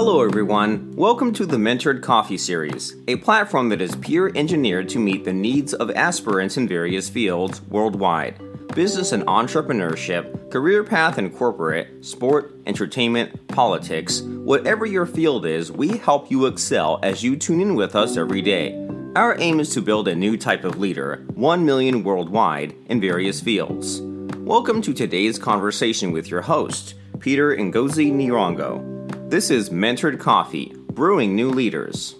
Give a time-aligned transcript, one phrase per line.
[0.00, 0.94] Hello, everyone.
[0.94, 5.32] Welcome to the Mentored Coffee Series, a platform that is peer engineered to meet the
[5.32, 8.38] needs of aspirants in various fields worldwide
[8.76, 14.20] business and entrepreneurship, career path and corporate, sport, entertainment, politics.
[14.20, 18.40] Whatever your field is, we help you excel as you tune in with us every
[18.40, 18.78] day.
[19.16, 23.40] Our aim is to build a new type of leader, 1 million worldwide, in various
[23.40, 24.00] fields.
[24.36, 28.97] Welcome to today's conversation with your host, Peter Ngozi Nirongo.
[29.28, 32.14] This is Mentored Coffee, brewing new leaders.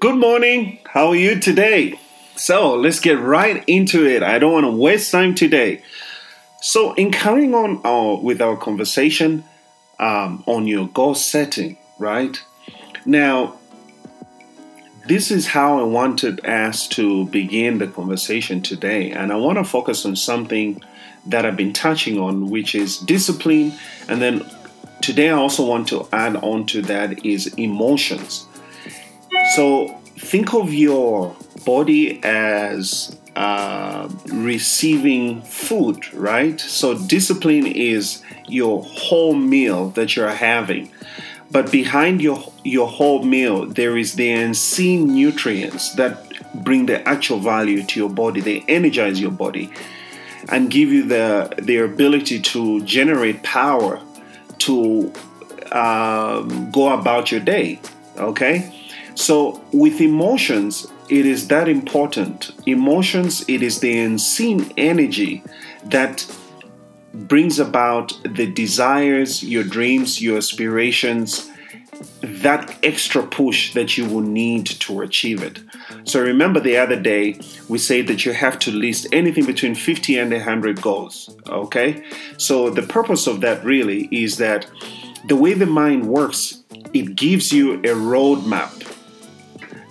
[0.00, 0.80] Good morning.
[0.84, 2.00] How are you today?
[2.34, 4.24] So let's get right into it.
[4.24, 5.84] I don't want to waste time today.
[6.60, 9.44] So, in carrying on our, with our conversation
[10.00, 12.42] um, on your goal setting, right?
[13.06, 13.56] Now,
[15.06, 19.12] this is how I wanted us to begin the conversation today.
[19.12, 20.82] And I want to focus on something
[21.26, 23.72] that I've been touching on, which is discipline.
[24.08, 24.48] And then
[25.00, 28.46] today I also want to add on to that is emotions.
[29.54, 36.60] So think of your body as uh, receiving food, right?
[36.60, 40.90] So discipline is your whole meal that you're having.
[41.50, 47.38] But behind your your whole meal, there is the unseen nutrients that bring the actual
[47.38, 48.40] value to your body.
[48.40, 49.70] They energize your body
[50.48, 54.00] and give you the the ability to generate power
[54.58, 55.12] to
[55.72, 57.80] um, go about your day.
[58.16, 58.72] Okay,
[59.14, 62.50] so with emotions, it is that important.
[62.66, 65.42] Emotions, it is the unseen energy
[65.84, 66.26] that
[67.14, 71.50] brings about the desires, your dreams, your aspirations,
[72.20, 75.60] that extra push that you will need to achieve it.
[76.04, 80.18] So remember the other day we said that you have to list anything between 50
[80.18, 82.04] and 100 goals, okay?
[82.36, 84.66] So the purpose of that really is that
[85.28, 86.62] the way the mind works,
[86.92, 88.74] it gives you a roadmap.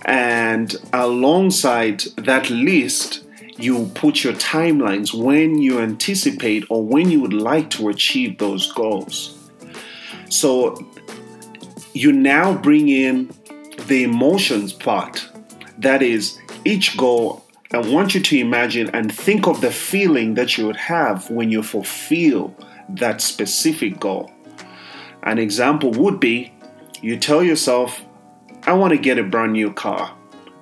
[0.04, 3.24] And alongside that list,
[3.58, 8.72] you put your timelines when you anticipate or when you would like to achieve those
[8.72, 9.36] goals.
[10.30, 10.86] So
[11.98, 13.28] you now bring in
[13.88, 15.28] the emotions part.
[15.78, 20.56] That is, each goal, I want you to imagine and think of the feeling that
[20.56, 22.54] you would have when you fulfill
[22.90, 24.30] that specific goal.
[25.24, 26.52] An example would be
[27.02, 28.00] you tell yourself,
[28.62, 30.16] I want to get a brand new car.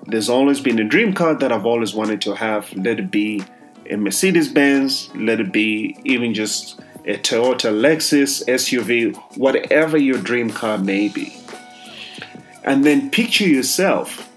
[0.06, 2.72] There's always been a dream car that I've always wanted to have.
[2.72, 3.42] Let it be
[3.90, 10.50] a Mercedes Benz, let it be even just a Toyota Lexus SUV, whatever your dream
[10.50, 11.36] car may be.
[12.64, 14.28] And then picture yourself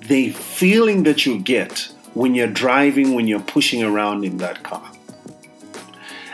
[0.00, 4.90] the feeling that you get when you're driving, when you're pushing around in that car.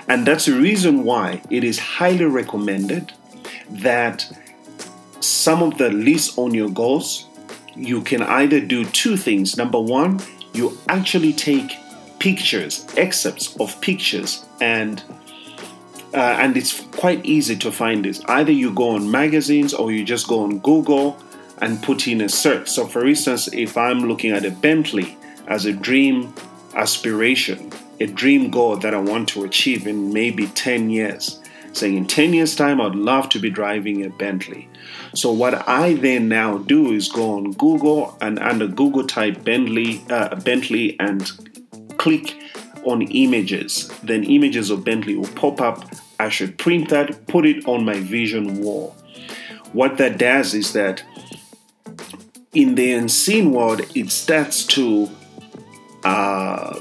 [0.08, 3.12] And that's the reason why it is highly recommended
[3.70, 4.26] that
[5.20, 7.26] some of the lists on your goals,
[7.74, 9.56] you can either do two things.
[9.56, 10.20] Number one,
[10.52, 11.72] you actually take
[12.18, 15.02] pictures, excerpts of pictures, and
[16.14, 18.22] uh, and it's quite easy to find this.
[18.26, 21.18] Either you go on magazines or you just go on Google
[21.60, 22.68] and put in a search.
[22.68, 25.16] So, for instance, if I'm looking at a Bentley
[25.48, 26.32] as a dream
[26.74, 31.40] aspiration, a dream goal that I want to achieve in maybe 10 years,
[31.72, 34.68] saying in 10 years' time, I'd love to be driving a Bentley.
[35.14, 40.00] So, what I then now do is go on Google and under Google type Bentley,
[40.10, 41.30] uh, Bentley and
[41.98, 42.36] click
[42.84, 43.90] on images.
[44.02, 45.88] Then images of Bentley will pop up
[46.24, 48.96] I should print that, put it on my vision wall.
[49.72, 51.04] What that does is that
[52.52, 55.10] in the unseen world, it starts to
[56.04, 56.80] uh,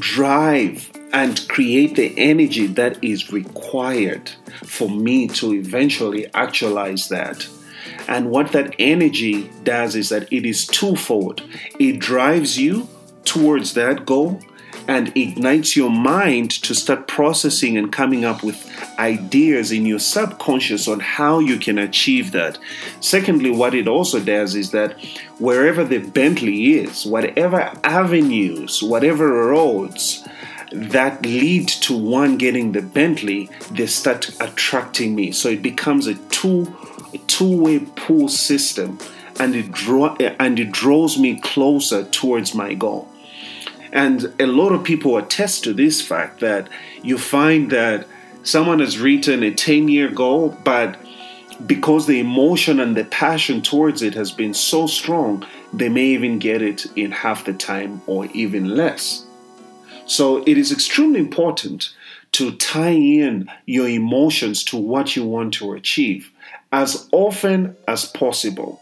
[0.00, 4.30] drive and create the energy that is required
[4.64, 7.48] for me to eventually actualize that.
[8.08, 11.42] And what that energy does is that it is twofold
[11.78, 12.88] it drives you
[13.24, 14.40] towards that goal
[14.88, 20.88] and ignites your mind to start processing and coming up with ideas in your subconscious
[20.88, 22.58] on how you can achieve that.
[23.00, 24.98] Secondly, what it also does is that
[25.38, 30.26] wherever the Bentley is, whatever avenues, whatever roads,
[30.72, 35.32] that lead to one getting the Bentley, they start attracting me.
[35.32, 36.74] So it becomes a two
[37.14, 38.98] a two-way pull system
[39.38, 43.08] and it draw and it draws me closer towards my goal.
[43.92, 46.68] And a lot of people attest to this fact that
[47.02, 48.06] you find that
[48.42, 50.98] someone has written a 10 year goal, but
[51.66, 56.38] because the emotion and the passion towards it has been so strong, they may even
[56.38, 59.24] get it in half the time or even less.
[60.06, 61.92] So it is extremely important
[62.32, 66.30] to tie in your emotions to what you want to achieve
[66.72, 68.80] as often as possible.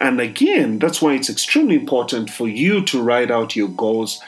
[0.00, 4.20] And again, that's why it's extremely important for you to write out your goals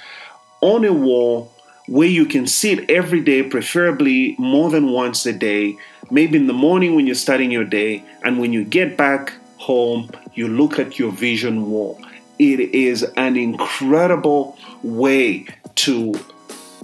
[0.60, 1.52] on a wall
[1.88, 5.76] where you can see it every day, preferably more than once a day,
[6.10, 10.10] maybe in the morning when you're starting your day, and when you get back home,
[10.34, 12.00] you look at your vision wall.
[12.38, 15.46] It is an incredible way
[15.76, 16.14] to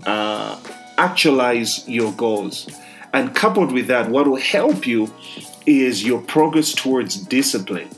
[0.06, 0.60] uh,
[0.98, 2.68] actualize your goals.
[3.12, 5.12] And coupled with that, what will help you
[5.66, 7.90] is your progress towards discipline.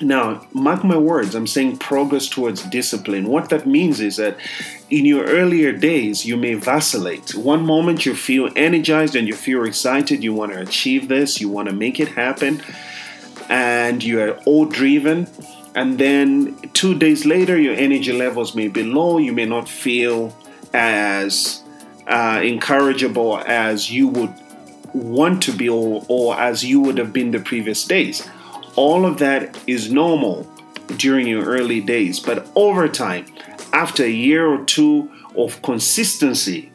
[0.00, 3.28] Now, mark my words, I'm saying progress towards discipline.
[3.28, 4.36] What that means is that
[4.90, 7.34] in your earlier days, you may vacillate.
[7.34, 11.48] One moment you feel energized and you feel excited, you want to achieve this, you
[11.48, 12.62] want to make it happen,
[13.48, 15.28] and you are all driven.
[15.74, 20.36] And then two days later, your energy levels may be low, you may not feel
[20.74, 21.62] as
[22.06, 24.34] uh, encourageable as you would
[24.92, 28.28] want to be or, or as you would have been the previous days.
[28.76, 30.46] All of that is normal
[30.98, 33.26] during your early days, but over time,
[33.72, 36.70] after a year or two of consistency,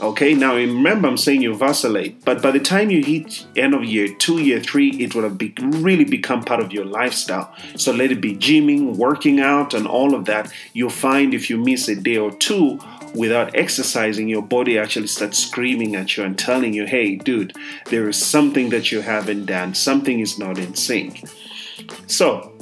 [0.00, 3.84] okay, now remember I'm saying you vacillate, but by the time you hit end of
[3.84, 7.54] year two, year three, it will have be, really become part of your lifestyle.
[7.76, 10.52] So let it be gymming, working out, and all of that.
[10.72, 12.78] You'll find if you miss a day or two
[13.16, 17.54] without exercising, your body actually starts screaming at you and telling you, hey, dude,
[17.86, 21.24] there is something that you haven't done, something is not in sync.
[22.06, 22.52] So,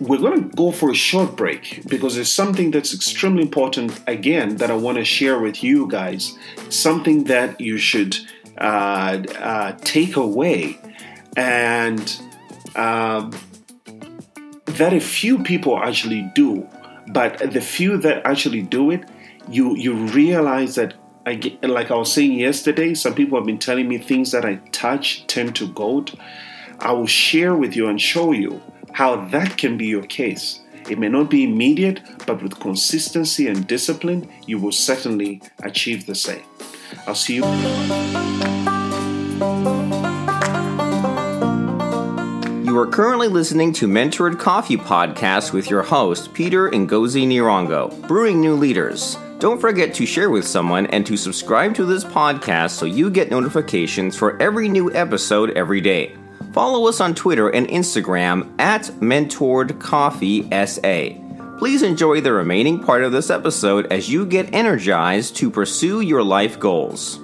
[0.00, 4.56] we're going to go for a short break because there's something that's extremely important again
[4.56, 6.38] that I want to share with you guys.
[6.70, 8.16] Something that you should
[8.56, 10.78] uh, uh, take away,
[11.36, 12.18] and
[12.74, 13.30] uh,
[14.64, 16.66] that a few people actually do
[17.12, 19.04] but the few that actually do it,
[19.48, 20.94] you you realize that
[21.26, 24.44] I get, like I was saying yesterday, some people have been telling me things that
[24.44, 26.18] I touch turn to gold.
[26.78, 28.62] I will share with you and show you
[28.92, 30.60] how that can be your case.
[30.88, 36.14] It may not be immediate, but with consistency and discipline, you will certainly achieve the
[36.14, 36.42] same.
[37.06, 38.79] I'll see you.
[42.80, 48.54] Are currently listening to Mentored Coffee Podcast with your host, Peter Ngozi Nirongo, Brewing New
[48.54, 49.18] Leaders.
[49.38, 53.30] Don't forget to share with someone and to subscribe to this podcast so you get
[53.30, 56.16] notifications for every new episode every day.
[56.54, 61.58] Follow us on Twitter and Instagram at Mentored Coffee SA.
[61.58, 66.22] Please enjoy the remaining part of this episode as you get energized to pursue your
[66.22, 67.20] life goals.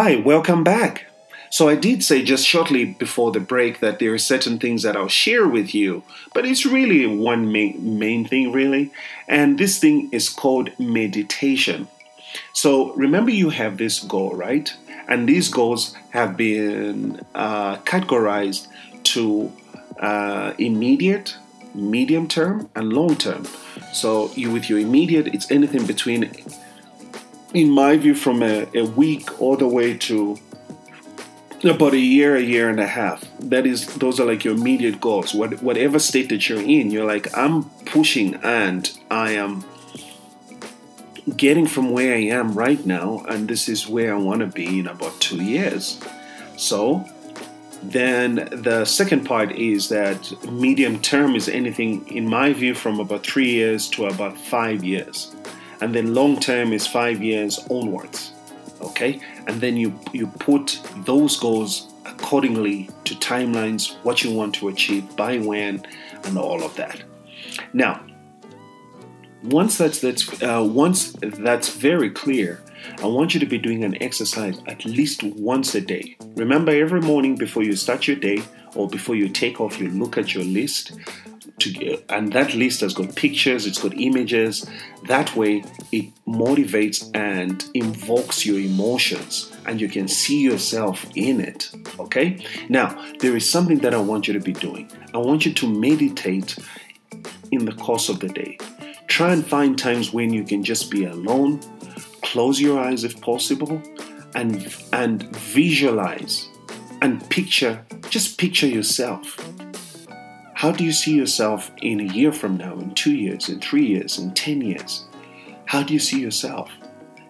[0.00, 1.06] Hi, welcome back.
[1.50, 4.96] So, I did say just shortly before the break that there are certain things that
[4.96, 8.92] I'll share with you, but it's really one main, main thing, really.
[9.26, 11.88] And this thing is called meditation.
[12.52, 14.72] So, remember, you have this goal, right?
[15.08, 18.68] And these goals have been uh, categorized
[19.14, 19.52] to
[19.98, 21.36] uh, immediate,
[21.74, 23.46] medium term, and long term.
[23.92, 26.30] So, you with your immediate, it's anything between
[27.54, 30.38] in my view, from a, a week all the way to
[31.64, 33.24] about a year, a year and a half.
[33.40, 35.34] That is, those are like your immediate goals.
[35.34, 39.64] What, whatever state that you're in, you're like, I'm pushing and I am
[41.36, 44.78] getting from where I am right now, and this is where I want to be
[44.78, 46.00] in about two years.
[46.56, 47.04] So,
[47.82, 53.24] then the second part is that medium term is anything, in my view, from about
[53.24, 55.34] three years to about five years
[55.80, 58.32] and then long term is five years onwards
[58.80, 59.20] okay?
[59.46, 65.16] And then you you put those goals accordingly to timelines what you want to achieve
[65.16, 65.84] by when
[66.24, 67.02] and all of that.
[67.72, 68.04] Now
[69.42, 72.60] once that's that's uh, once that's very clear
[73.00, 76.16] i want you to be doing an exercise at least once a day.
[76.34, 78.42] Remember every morning before you start your day
[78.74, 80.92] or before you take off you look at your list
[81.60, 84.68] to, and that list has got pictures, it's got images.
[85.06, 91.70] That way, it motivates and invokes your emotions, and you can see yourself in it.
[91.98, 92.44] Okay?
[92.68, 94.90] Now, there is something that I want you to be doing.
[95.14, 96.58] I want you to meditate
[97.50, 98.58] in the course of the day.
[99.06, 101.60] Try and find times when you can just be alone,
[102.22, 103.82] close your eyes if possible,
[104.34, 106.48] and, and visualize
[107.00, 109.38] and picture, just picture yourself
[110.58, 113.86] how do you see yourself in a year from now, in two years, in three
[113.86, 115.04] years, in 10 years?
[115.66, 116.68] How do you see yourself?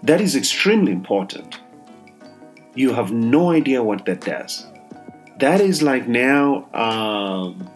[0.03, 1.61] That is extremely important.
[2.75, 4.67] You have no idea what that does.
[5.41, 7.69] That is like now, um,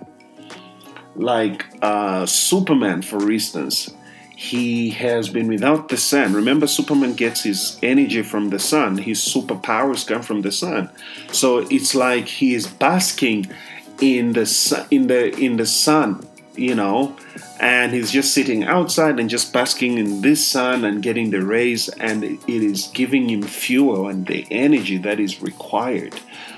[1.16, 3.92] like uh, Superman, for instance,
[4.34, 6.32] he has been without the sun.
[6.32, 8.96] Remember, Superman gets his energy from the sun.
[8.96, 10.88] His superpowers come from the sun.
[11.30, 13.52] So it's like he is basking
[14.02, 17.16] in the sun, in the in the sun, you know,
[17.60, 21.88] and he's just sitting outside and just basking in this sun and getting the rays,
[21.88, 26.14] and it is giving him fuel and the energy that is required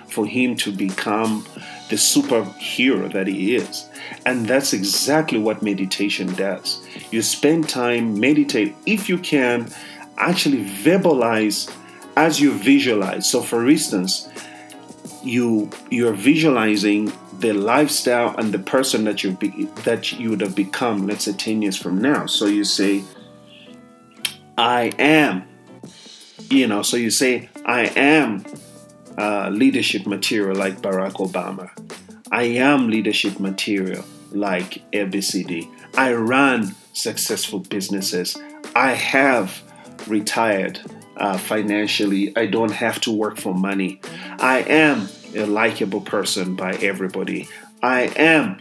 [0.09, 1.45] for him to become
[1.91, 3.89] the superhero that he is.
[4.25, 6.83] And that's exactly what meditation does.
[7.11, 9.71] You spend time, meditate, if you can,
[10.17, 11.71] actually verbalize
[12.17, 13.29] as you visualize.
[13.29, 14.29] So, for instance,
[15.23, 17.13] you you're visualizing
[17.45, 21.33] the lifestyle and the person that you be, that you would have become let's say
[21.33, 23.05] 10 years from now so you say
[24.57, 25.45] i am
[26.51, 28.43] you know so you say i am
[29.19, 31.69] uh, leadership material like barack obama
[32.33, 38.39] i am leadership material like abcd i run successful businesses
[38.75, 39.61] i have
[40.07, 40.81] retired
[41.17, 42.37] uh, financially.
[42.37, 44.01] I don't have to work for money.
[44.41, 47.49] I am a likable person by everybody.
[47.83, 48.59] I am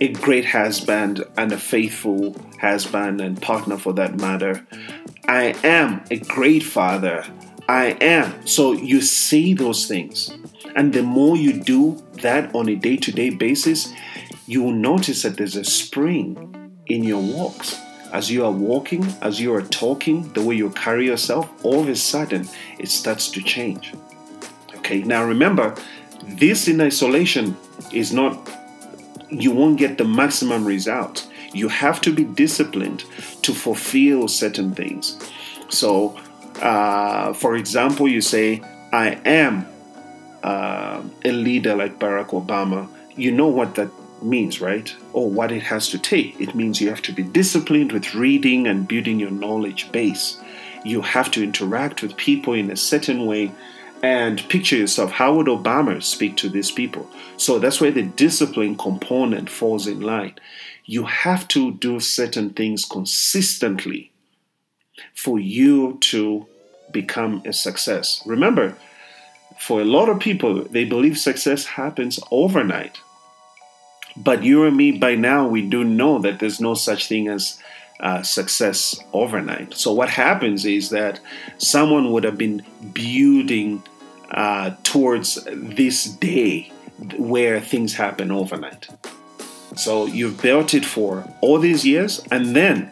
[0.00, 4.66] a great husband and a faithful husband and partner for that matter.
[5.28, 7.24] I am a great father.
[7.68, 8.46] I am.
[8.46, 10.36] So you see those things.
[10.74, 13.92] And the more you do that on a day to day basis,
[14.46, 17.80] you will notice that there's a spring in your walks
[18.12, 21.88] as you are walking, as you are talking, the way you carry yourself, all of
[21.88, 22.48] a sudden
[22.78, 23.92] it starts to change.
[24.76, 25.74] Okay, now remember,
[26.22, 27.56] this in isolation
[27.92, 28.50] is not,
[29.30, 31.28] you won't get the maximum result.
[31.52, 33.04] You have to be disciplined
[33.42, 35.18] to fulfill certain things.
[35.68, 36.18] So,
[36.60, 39.66] uh, for example, you say, I am
[40.42, 42.88] uh, a leader like Barack Obama.
[43.16, 43.90] You know what that
[44.22, 44.94] means, right?
[45.12, 46.40] Or what it has to take.
[46.40, 50.40] It means you have to be disciplined with reading and building your knowledge base.
[50.84, 53.52] You have to interact with people in a certain way
[54.02, 57.08] and picture yourself how would Obama speak to these people?
[57.36, 60.34] So that's where the discipline component falls in line.
[60.84, 64.12] You have to do certain things consistently
[65.14, 66.46] for you to
[66.92, 68.22] become a success.
[68.24, 68.76] Remember,
[69.58, 72.98] for a lot of people, they believe success happens overnight.
[74.16, 77.58] But you and me, by now, we do know that there's no such thing as
[78.00, 79.74] uh, success overnight.
[79.74, 81.20] So what happens is that
[81.58, 83.82] someone would have been building
[84.30, 86.72] uh, towards this day
[87.16, 88.88] where things happen overnight.
[89.76, 92.90] So you've built it for all these years, and then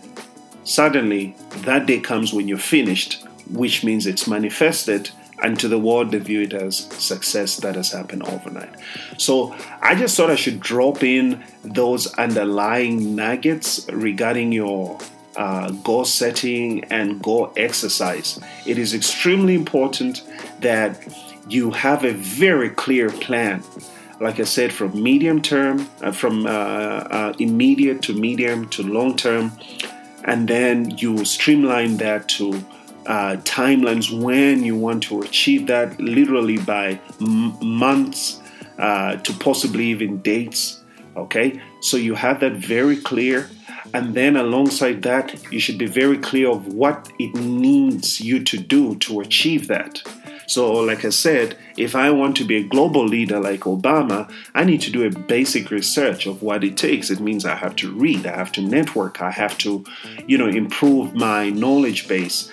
[0.65, 1.35] suddenly
[1.65, 5.11] that day comes when you're finished, which means it's manifested
[5.43, 8.71] and to the world they view it as success that has happened overnight.
[9.19, 14.99] So I just thought I should drop in those underlying nuggets regarding your
[15.37, 18.39] uh, goal setting and goal exercise.
[18.67, 20.23] It is extremely important
[20.61, 21.03] that
[21.49, 23.63] you have a very clear plan.
[24.21, 29.17] Like I said, from medium term, uh, from uh, uh immediate to medium to long
[29.17, 29.53] term,
[30.25, 32.65] and then you streamline that to
[33.07, 38.41] uh, timelines when you want to achieve that, literally by m- months
[38.79, 40.81] uh, to possibly even dates.
[41.17, 43.49] Okay, so you have that very clear,
[43.93, 48.59] and then alongside that, you should be very clear of what it needs you to
[48.59, 50.03] do to achieve that.
[50.47, 54.65] So, like I said, if I want to be a global leader like Obama, I
[54.65, 57.11] need to do a basic research of what it takes.
[57.11, 59.85] It means I have to read, I have to network, I have to,
[60.27, 62.51] you know, improve my knowledge base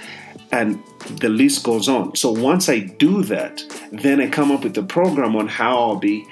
[0.51, 0.83] and
[1.19, 2.15] the list goes on.
[2.15, 5.95] So once I do that, then I come up with a program on how I'll
[5.95, 6.27] be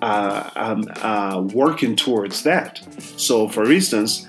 [0.00, 2.80] uh, um, uh, working towards that.
[3.16, 4.28] So, for instance,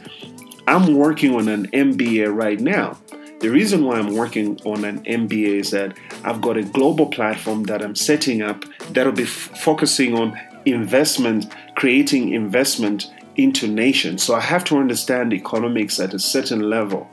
[0.67, 2.97] I'm working on an MBA right now.
[3.39, 7.63] The reason why I'm working on an MBA is that I've got a global platform
[7.63, 14.23] that I'm setting up that'll be f- focusing on investment, creating investment into nations.
[14.23, 17.09] So I have to understand economics at a certain level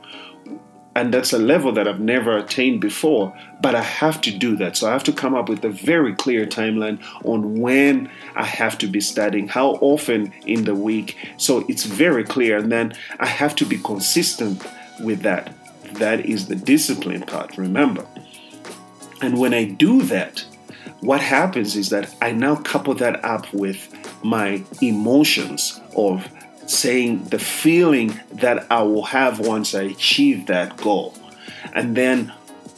[0.93, 4.75] and that's a level that I've never attained before, but I have to do that.
[4.75, 8.77] So I have to come up with a very clear timeline on when I have
[8.79, 11.17] to be studying, how often in the week.
[11.37, 12.57] So it's very clear.
[12.57, 14.65] And then I have to be consistent
[14.99, 15.53] with that.
[15.93, 18.05] That is the discipline part, remember.
[19.21, 20.43] And when I do that,
[20.99, 23.87] what happens is that I now couple that up with
[24.23, 26.27] my emotions of
[26.71, 31.13] saying the feeling that I will have once I achieve that goal.
[31.73, 32.33] And then,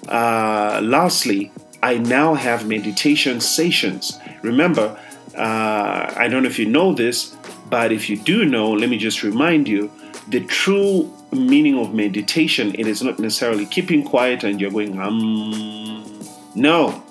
[0.08, 4.20] uh, lastly, I now have meditation sessions.
[4.42, 5.00] Remember,
[5.38, 7.36] uh, I don't know if you know this,
[7.70, 9.90] But if you do know, let me just remind you
[10.30, 16.04] the true meaning of meditation it is not necessarily keeping quiet and you're going um
[16.56, 17.04] no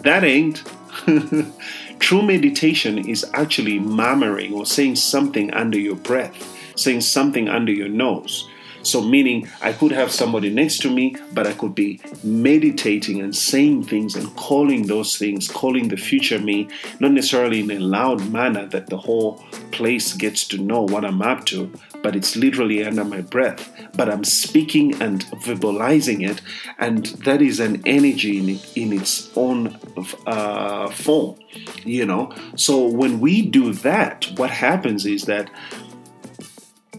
[0.00, 0.62] that ain't
[1.98, 7.88] true meditation is actually murmuring or saying something under your breath saying something under your
[7.88, 8.48] nose
[8.86, 13.34] so, meaning I could have somebody next to me, but I could be meditating and
[13.34, 16.68] saying things and calling those things, calling the future me,
[17.00, 21.20] not necessarily in a loud manner that the whole place gets to know what I'm
[21.20, 23.68] up to, but it's literally under my breath.
[23.96, 26.40] But I'm speaking and verbalizing it,
[26.78, 29.76] and that is an energy in, it, in its own
[30.26, 31.38] uh, form,
[31.84, 32.32] you know.
[32.54, 35.50] So, when we do that, what happens is that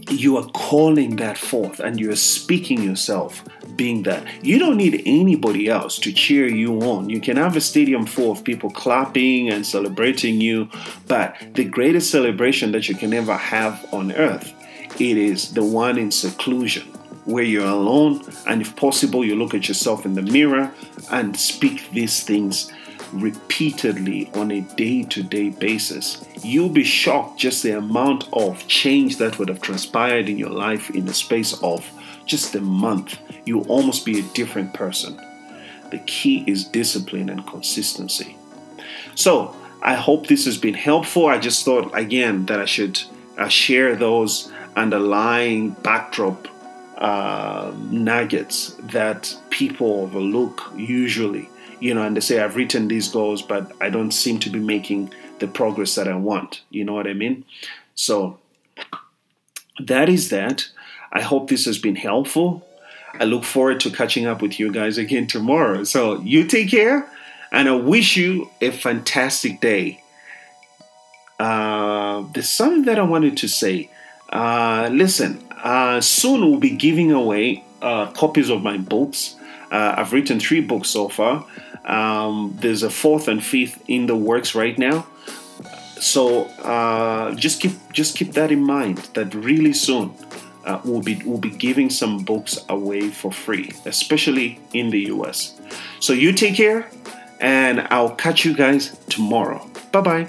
[0.09, 3.43] you are calling that forth and you're speaking yourself
[3.75, 4.25] being that.
[4.43, 7.09] You don't need anybody else to cheer you on.
[7.09, 10.69] You can have a stadium full of people clapping and celebrating you,
[11.07, 14.53] but the greatest celebration that you can ever have on earth,
[14.99, 16.87] it is the one in seclusion
[17.25, 20.71] where you're alone and if possible you look at yourself in the mirror
[21.11, 22.71] and speak these things
[23.13, 29.17] repeatedly on a day to day basis, you'll be shocked just the amount of change
[29.17, 31.89] that would have transpired in your life in the space of
[32.25, 33.19] just a month.
[33.45, 35.19] You'll almost be a different person.
[35.91, 38.37] The key is discipline and consistency.
[39.15, 41.27] So, I hope this has been helpful.
[41.27, 42.99] I just thought again that I should
[43.37, 46.47] uh, share those underlying backdrop
[46.97, 51.49] uh, nuggets that people overlook usually
[51.79, 54.59] you know, and they say, I've written these goals, but I don't seem to be
[54.59, 56.61] making the progress that I want.
[56.69, 57.45] You know what I mean?
[57.95, 58.39] So
[59.79, 60.67] that is that.
[61.11, 62.65] I hope this has been helpful.
[63.19, 65.83] I look forward to catching up with you guys again tomorrow.
[65.83, 67.09] So you take care,
[67.51, 70.03] and I wish you a fantastic day.
[71.39, 73.89] Uh, there's something that I wanted to say.
[74.29, 79.35] Uh, listen, uh, soon we'll be giving away uh, copies of my books.
[79.71, 81.45] Uh, I've written three books so far.
[81.87, 85.07] Um, there's a fourth and fifth in the works right now.
[85.99, 88.97] So uh, just keep just keep that in mind.
[89.15, 90.13] That really soon
[90.67, 95.59] uh, we'll be we'll be giving some books away for free, especially in the U.S.
[95.99, 96.91] So you take care,
[97.39, 99.67] and I'll catch you guys tomorrow.
[99.91, 100.27] Bye bye.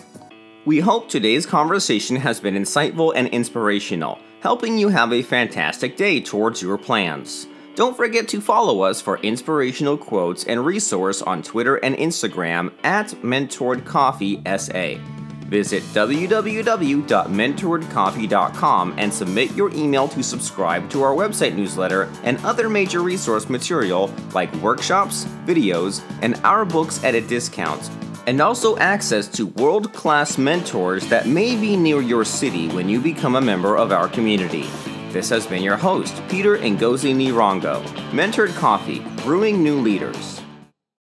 [0.64, 6.20] We hope today's conversation has been insightful and inspirational, helping you have a fantastic day
[6.20, 7.46] towards your plans.
[7.78, 13.10] Don't forget to follow us for inspirational quotes and resource on Twitter and Instagram at
[13.22, 14.98] MentoredCoffeeSA.
[15.44, 23.00] Visit www.mentoredcoffee.com and submit your email to subscribe to our website newsletter and other major
[23.00, 27.88] resource material like workshops, videos, and our books at a discount.
[28.26, 33.00] And also access to world class mentors that may be near your city when you
[33.00, 34.68] become a member of our community.
[35.10, 40.37] This has been your host, Peter Ngozi Nirongo, Mentored Coffee, Brewing New Leaders.